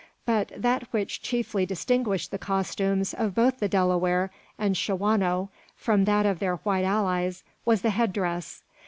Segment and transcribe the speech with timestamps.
[0.25, 6.25] But that which chiefly distinguished the costumes of both the Delaware and Shawano from that
[6.25, 8.63] of their white allies was the head dress.